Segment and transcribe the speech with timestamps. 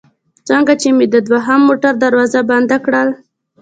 [0.47, 3.09] څنګه چې مې د دوهم موټر دروازه بنده کړل.